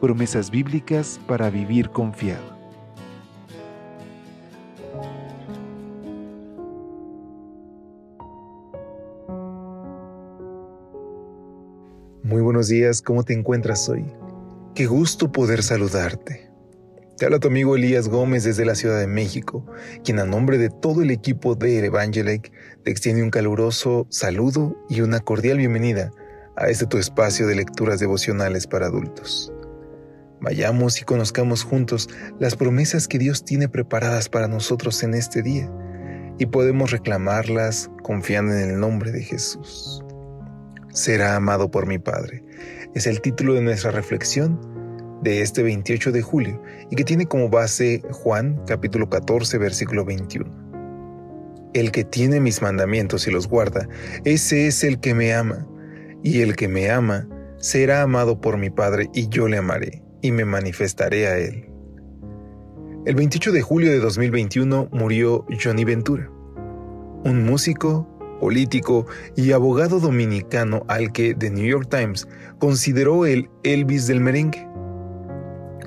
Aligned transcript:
promesas 0.00 0.50
bíblicas 0.50 1.20
para 1.26 1.50
vivir 1.50 1.90
confiado. 1.90 2.58
Muy 12.22 12.42
buenos 12.42 12.68
días, 12.68 13.00
¿cómo 13.00 13.22
te 13.22 13.32
encuentras 13.32 13.88
hoy? 13.88 14.04
Qué 14.74 14.86
gusto 14.86 15.32
poder 15.32 15.62
saludarte. 15.62 16.50
Te 17.16 17.24
habla 17.24 17.40
tu 17.40 17.48
amigo 17.48 17.74
Elías 17.74 18.08
Gómez 18.08 18.44
desde 18.44 18.64
la 18.64 18.76
Ciudad 18.76 19.00
de 19.00 19.08
México, 19.08 19.66
quien 20.04 20.20
a 20.20 20.24
nombre 20.24 20.58
de 20.58 20.70
todo 20.70 21.02
el 21.02 21.10
equipo 21.10 21.56
de 21.56 21.84
Evangelec 21.84 22.52
te 22.84 22.90
extiende 22.90 23.24
un 23.24 23.30
caluroso 23.30 24.06
saludo 24.10 24.76
y 24.88 25.00
una 25.00 25.20
cordial 25.20 25.58
bienvenida 25.58 26.12
a 26.56 26.68
este 26.68 26.86
tu 26.86 26.98
espacio 26.98 27.46
de 27.46 27.56
lecturas 27.56 27.98
devocionales 27.98 28.66
para 28.66 28.86
adultos. 28.86 29.52
Vayamos 30.40 31.00
y 31.00 31.04
conozcamos 31.04 31.64
juntos 31.64 32.08
las 32.38 32.54
promesas 32.54 33.08
que 33.08 33.18
Dios 33.18 33.44
tiene 33.44 33.68
preparadas 33.68 34.28
para 34.28 34.46
nosotros 34.46 35.02
en 35.02 35.14
este 35.14 35.42
día 35.42 35.70
y 36.38 36.46
podemos 36.46 36.92
reclamarlas 36.92 37.90
confiando 38.04 38.54
en 38.54 38.70
el 38.70 38.80
nombre 38.80 39.10
de 39.10 39.22
Jesús. 39.22 40.04
Será 40.92 41.34
amado 41.34 41.70
por 41.70 41.86
mi 41.86 41.98
Padre. 41.98 42.44
Es 42.94 43.08
el 43.08 43.20
título 43.20 43.54
de 43.54 43.62
nuestra 43.62 43.90
reflexión 43.90 44.60
de 45.22 45.42
este 45.42 45.64
28 45.64 46.12
de 46.12 46.22
julio 46.22 46.62
y 46.88 46.94
que 46.94 47.04
tiene 47.04 47.26
como 47.26 47.48
base 47.48 48.02
Juan 48.12 48.62
capítulo 48.66 49.10
14 49.10 49.58
versículo 49.58 50.04
21. 50.04 50.68
El 51.74 51.90
que 51.90 52.04
tiene 52.04 52.40
mis 52.40 52.62
mandamientos 52.62 53.26
y 53.26 53.32
los 53.32 53.48
guarda, 53.48 53.88
ese 54.24 54.68
es 54.68 54.84
el 54.84 55.00
que 55.00 55.14
me 55.14 55.34
ama, 55.34 55.66
y 56.22 56.40
el 56.40 56.56
que 56.56 56.66
me 56.66 56.90
ama 56.90 57.28
será 57.58 58.02
amado 58.02 58.40
por 58.40 58.56
mi 58.56 58.70
Padre 58.70 59.10
y 59.12 59.28
yo 59.28 59.48
le 59.48 59.58
amaré 59.58 60.07
y 60.22 60.32
me 60.32 60.44
manifestaré 60.44 61.26
a 61.28 61.38
Él. 61.38 61.68
El 63.06 63.14
28 63.14 63.52
de 63.52 63.62
julio 63.62 63.90
de 63.90 64.00
2021 64.00 64.88
murió 64.92 65.46
Johnny 65.62 65.84
Ventura, 65.84 66.28
un 67.24 67.44
músico, 67.44 68.06
político 68.38 69.06
y 69.36 69.52
abogado 69.52 70.00
dominicano 70.00 70.84
al 70.88 71.12
que 71.12 71.34
The 71.34 71.50
New 71.50 71.66
York 71.66 71.88
Times 71.90 72.28
consideró 72.58 73.26
el 73.26 73.48
Elvis 73.62 74.06
del 74.06 74.20
merengue. 74.20 74.66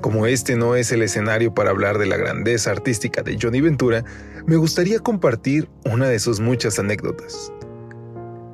Como 0.00 0.26
este 0.26 0.56
no 0.56 0.74
es 0.74 0.90
el 0.90 1.02
escenario 1.02 1.54
para 1.54 1.70
hablar 1.70 1.98
de 1.98 2.06
la 2.06 2.16
grandeza 2.16 2.72
artística 2.72 3.22
de 3.22 3.38
Johnny 3.40 3.60
Ventura, 3.60 4.04
me 4.46 4.56
gustaría 4.56 4.98
compartir 4.98 5.68
una 5.84 6.08
de 6.08 6.18
sus 6.18 6.40
muchas 6.40 6.78
anécdotas. 6.78 7.52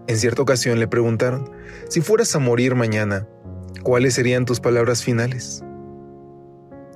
En 0.08 0.16
cierta 0.16 0.42
ocasión 0.42 0.78
le 0.78 0.88
preguntaron, 0.88 1.50
si 1.88 2.00
fueras 2.00 2.34
a 2.34 2.38
morir 2.38 2.74
mañana, 2.74 3.26
¿cuáles 3.82 4.14
serían 4.14 4.44
tus 4.44 4.60
palabras 4.60 5.02
finales? 5.02 5.64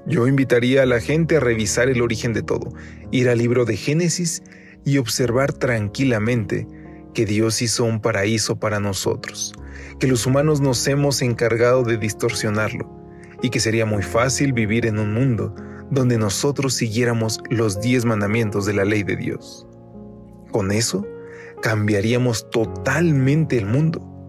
Yo 0.06 0.26
invitaría 0.26 0.82
a 0.82 0.86
la 0.86 1.00
gente 1.00 1.36
a 1.36 1.40
revisar 1.40 1.88
el 1.88 2.02
origen 2.02 2.32
de 2.32 2.42
todo, 2.42 2.72
ir 3.10 3.28
al 3.28 3.38
libro 3.38 3.64
de 3.64 3.76
Génesis 3.76 4.42
y 4.84 4.98
observar 4.98 5.52
tranquilamente 5.52 6.66
que 7.14 7.24
Dios 7.24 7.62
hizo 7.62 7.84
un 7.84 8.00
paraíso 8.00 8.56
para 8.56 8.80
nosotros, 8.80 9.52
que 10.00 10.08
los 10.08 10.26
humanos 10.26 10.60
nos 10.60 10.86
hemos 10.88 11.22
encargado 11.22 11.84
de 11.84 11.98
distorsionarlo 11.98 12.90
y 13.42 13.50
que 13.50 13.60
sería 13.60 13.86
muy 13.86 14.02
fácil 14.02 14.52
vivir 14.52 14.86
en 14.86 14.98
un 14.98 15.12
mundo 15.12 15.54
donde 15.90 16.18
nosotros 16.18 16.74
siguiéramos 16.74 17.40
los 17.50 17.80
diez 17.80 18.04
mandamientos 18.04 18.66
de 18.66 18.72
la 18.72 18.84
ley 18.84 19.02
de 19.02 19.16
Dios. 19.16 19.66
Con 20.50 20.72
eso, 20.72 21.06
cambiaríamos 21.60 22.50
totalmente 22.50 23.58
el 23.58 23.66
mundo 23.66 24.21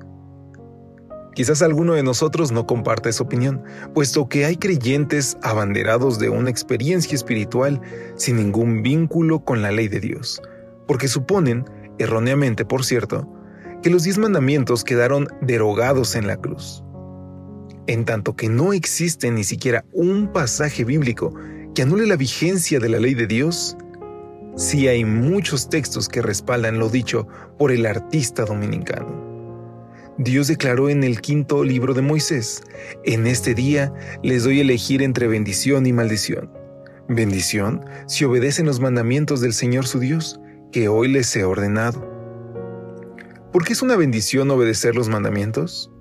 Quizás 1.34 1.64
alguno 1.64 1.94
de 1.94 2.04
nosotros 2.04 2.52
no 2.52 2.68
comparte 2.68 3.10
esa 3.10 3.24
opinión, 3.24 3.64
puesto 3.94 4.30
que 4.30 4.46
hay 4.46 4.56
creyentes 4.56 5.38
abanderados 5.42 6.20
de 6.20 6.30
una 6.30 6.52
experiencia 6.52 7.16
espiritual 7.16 7.82
sin 8.16 8.36
ningún 8.36 8.84
vínculo 8.84 9.44
con 9.44 9.64
la 9.64 9.72
ley 9.72 9.88
de 9.88 10.00
Dios, 10.00 10.42
porque 10.88 11.08
suponen, 11.08 11.66
erróneamente 11.98 12.66
por 12.66 12.86
cierto, 12.86 13.28
que 13.82 13.90
los 13.90 14.04
diez 14.04 14.20
mandamientos 14.20 14.84
quedaron 14.84 15.28
derogados 15.42 16.16
en 16.16 16.28
la 16.28 16.38
cruz. 16.38 16.84
En 17.88 18.06
tanto 18.06 18.36
que 18.36 18.48
no 18.48 18.72
existe 18.72 19.30
ni 19.32 19.44
siquiera 19.44 19.86
un 19.92 20.32
pasaje 20.32 20.86
bíblico 20.86 21.34
que 21.74 21.82
anule 21.82 22.06
la 22.06 22.16
vigencia 22.16 22.80
de 22.80 22.90
la 22.90 23.00
ley 23.00 23.16
de 23.16 23.26
Dios, 23.26 23.76
sí 24.56 24.88
hay 24.88 25.04
muchos 25.04 25.68
textos 25.68 26.08
que 26.08 26.22
respaldan 26.22 26.78
lo 26.78 26.90
dicho 26.90 27.28
por 27.58 27.72
el 27.72 27.88
artista 27.88 28.46
dominicano. 28.46 29.23
Dios 30.18 30.48
declaró 30.48 30.90
en 30.90 31.04
el 31.04 31.22
quinto 31.22 31.64
libro 31.64 31.96
de 31.96 32.04
Moisés, 32.04 32.62
en 33.04 33.26
este 33.26 33.56
día 33.56 33.92
les 34.22 34.44
doy 34.44 34.60
elegir 34.60 35.02
entre 35.02 35.28
bendición 35.28 35.88
y 35.88 35.94
maldición. 35.94 36.52
Bendición 37.10 37.84
si 38.08 38.24
obedecen 38.24 38.68
los 38.68 38.80
mandamientos 38.80 39.42
del 39.42 39.54
Señor 39.54 39.88
su 39.88 40.00
Dios, 40.00 40.40
que 40.72 40.88
hoy 40.88 41.08
les 41.08 41.36
he 41.36 41.44
ordenado. 41.44 42.08
¿Por 43.52 43.66
qué 43.66 43.74
es 43.74 43.82
una 43.82 43.96
bendición 43.96 44.52
obedecer 44.52 44.96
los 44.96 45.10
mandamientos? 45.10 45.92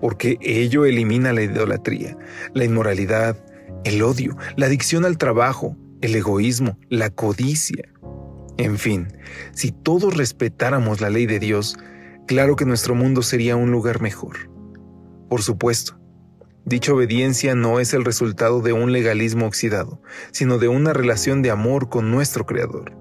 Porque 0.00 0.38
ello 0.40 0.86
elimina 0.86 1.34
la 1.34 1.42
idolatría, 1.42 2.16
la 2.54 2.64
inmoralidad, 2.64 3.36
el 3.84 4.02
odio, 4.02 4.36
la 4.56 4.66
adicción 4.66 5.04
al 5.04 5.18
trabajo, 5.18 5.76
el 6.00 6.14
egoísmo, 6.16 6.78
la 6.88 7.10
codicia. 7.10 7.84
En 8.56 8.78
fin, 8.78 9.08
si 9.52 9.72
todos 9.72 10.16
respetáramos 10.16 11.00
la 11.00 11.10
ley 11.10 11.26
de 11.26 11.38
Dios, 11.38 11.76
claro 12.26 12.56
que 12.56 12.64
nuestro 12.64 12.94
mundo 12.94 13.22
sería 13.22 13.56
un 13.56 13.70
lugar 13.70 14.00
mejor. 14.00 14.50
Por 15.28 15.42
supuesto, 15.42 15.98
dicha 16.64 16.92
obediencia 16.92 17.54
no 17.54 17.80
es 17.80 17.94
el 17.94 18.04
resultado 18.04 18.60
de 18.60 18.72
un 18.72 18.92
legalismo 18.92 19.46
oxidado, 19.46 20.00
sino 20.32 20.58
de 20.58 20.68
una 20.68 20.92
relación 20.92 21.42
de 21.42 21.50
amor 21.50 21.88
con 21.88 22.10
nuestro 22.10 22.46
Creador. 22.46 22.96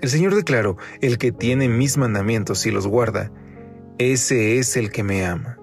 El 0.00 0.10
Señor 0.10 0.34
declaró, 0.34 0.76
el 1.00 1.18
que 1.18 1.32
tiene 1.32 1.68
mis 1.68 1.96
mandamientos 1.96 2.66
y 2.66 2.70
los 2.70 2.86
guarda, 2.86 3.32
ese 3.98 4.58
es 4.58 4.76
el 4.76 4.92
que 4.92 5.02
me 5.02 5.24
ama. 5.24 5.58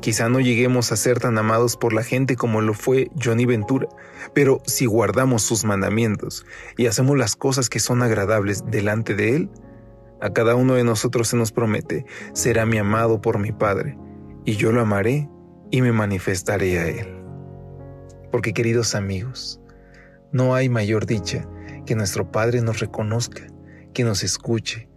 Quizá 0.00 0.28
no 0.28 0.38
lleguemos 0.38 0.92
a 0.92 0.96
ser 0.96 1.18
tan 1.18 1.38
amados 1.38 1.76
por 1.76 1.92
la 1.92 2.04
gente 2.04 2.36
como 2.36 2.60
lo 2.60 2.74
fue 2.74 3.10
Johnny 3.20 3.46
Ventura, 3.46 3.88
pero 4.32 4.62
si 4.64 4.86
guardamos 4.86 5.42
sus 5.42 5.64
mandamientos 5.64 6.46
y 6.76 6.86
hacemos 6.86 7.18
las 7.18 7.36
cosas 7.36 7.68
que 7.68 7.80
son 7.80 8.02
agradables 8.02 8.64
delante 8.66 9.14
de 9.14 9.34
Él, 9.34 9.50
a 10.20 10.32
cada 10.32 10.54
uno 10.54 10.74
de 10.74 10.84
nosotros 10.84 11.28
se 11.28 11.36
nos 11.36 11.52
promete, 11.52 12.04
será 12.32 12.66
mi 12.66 12.78
amado 12.78 13.20
por 13.20 13.38
mi 13.38 13.52
Padre, 13.52 13.96
y 14.44 14.56
yo 14.56 14.72
lo 14.72 14.80
amaré 14.80 15.28
y 15.70 15.82
me 15.82 15.92
manifestaré 15.92 16.78
a 16.78 16.88
Él. 16.88 17.06
Porque 18.30 18.52
queridos 18.52 18.94
amigos, 18.94 19.60
no 20.32 20.54
hay 20.54 20.68
mayor 20.68 21.06
dicha 21.06 21.48
que 21.86 21.94
nuestro 21.94 22.30
Padre 22.30 22.60
nos 22.60 22.80
reconozca, 22.80 23.46
que 23.94 24.04
nos 24.04 24.22
escuche. 24.22 24.88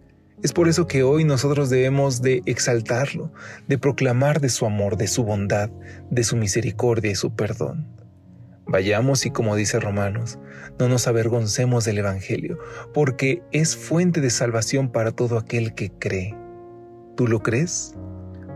Es 0.42 0.52
por 0.52 0.68
eso 0.68 0.86
que 0.86 1.02
hoy 1.02 1.24
nosotros 1.24 1.70
debemos 1.70 2.20
de 2.20 2.42
exaltarlo, 2.46 3.32
de 3.68 3.78
proclamar 3.78 4.40
de 4.40 4.48
su 4.48 4.66
amor, 4.66 4.96
de 4.96 5.06
su 5.06 5.24
bondad, 5.24 5.70
de 6.10 6.24
su 6.24 6.36
misericordia 6.36 7.12
y 7.12 7.14
su 7.14 7.34
perdón. 7.34 7.86
Vayamos 8.72 9.26
y 9.26 9.30
como 9.30 9.54
dice 9.54 9.78
Romanos, 9.78 10.38
no 10.78 10.88
nos 10.88 11.06
avergoncemos 11.06 11.84
del 11.84 11.98
Evangelio, 11.98 12.58
porque 12.94 13.42
es 13.52 13.76
fuente 13.76 14.22
de 14.22 14.30
salvación 14.30 14.90
para 14.90 15.12
todo 15.12 15.36
aquel 15.36 15.74
que 15.74 15.90
cree. 15.90 16.34
¿Tú 17.14 17.28
lo 17.28 17.40
crees? 17.40 17.94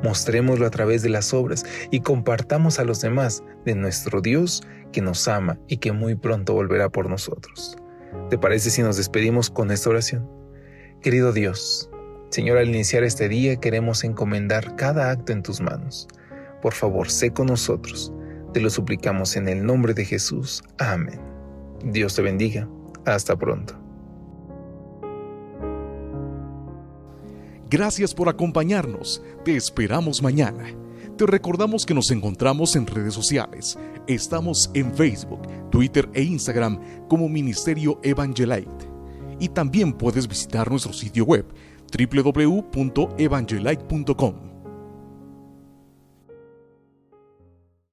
Mostrémoslo 0.02 0.66
a 0.66 0.70
través 0.70 1.02
de 1.02 1.10
las 1.10 1.34
obras 1.34 1.66
y 1.90 2.00
compartamos 2.00 2.78
a 2.78 2.84
los 2.84 3.02
demás 3.02 3.44
de 3.66 3.74
nuestro 3.74 4.22
Dios 4.22 4.62
que 4.90 5.02
nos 5.02 5.28
ama 5.28 5.58
y 5.68 5.76
que 5.76 5.92
muy 5.92 6.14
pronto 6.14 6.54
volverá 6.54 6.88
por 6.88 7.10
nosotros. 7.10 7.76
¿Te 8.30 8.38
parece 8.38 8.70
si 8.70 8.80
nos 8.80 8.96
despedimos 8.96 9.50
con 9.50 9.70
esta 9.70 9.90
oración? 9.90 10.26
Querido 11.02 11.34
Dios, 11.34 11.90
Señor, 12.30 12.56
al 12.56 12.70
iniciar 12.70 13.04
este 13.04 13.28
día 13.28 13.56
queremos 13.56 14.02
encomendar 14.02 14.76
cada 14.76 15.10
acto 15.10 15.34
en 15.34 15.42
tus 15.42 15.60
manos. 15.60 16.08
Por 16.62 16.72
favor, 16.72 17.10
sé 17.10 17.32
con 17.32 17.48
nosotros 17.48 18.14
te 18.56 18.62
lo 18.62 18.70
suplicamos 18.70 19.36
en 19.36 19.50
el 19.50 19.66
nombre 19.66 19.92
de 19.92 20.06
Jesús. 20.06 20.64
Amén. 20.78 21.20
Dios 21.84 22.14
te 22.14 22.22
bendiga. 22.22 22.66
Hasta 23.04 23.36
pronto. 23.36 23.74
Gracias 27.68 28.14
por 28.14 28.30
acompañarnos. 28.30 29.22
Te 29.44 29.56
esperamos 29.56 30.22
mañana. 30.22 30.74
Te 31.18 31.26
recordamos 31.26 31.84
que 31.84 31.92
nos 31.92 32.10
encontramos 32.10 32.76
en 32.76 32.86
redes 32.86 33.12
sociales 33.12 33.78
Estamos 34.06 34.70
en 34.72 34.94
Facebook, 34.94 35.42
Twitter 35.70 36.08
e 36.14 36.22
Instagram 36.22 36.80
como 37.08 37.28
Ministerio 37.28 38.00
Evangelite. 38.02 38.88
Y 39.38 39.50
también 39.50 39.92
puedes 39.92 40.26
visitar 40.26 40.70
nuestro 40.70 40.94
sitio 40.94 41.26
web 41.26 41.44
www.evangelite.com 41.92 44.55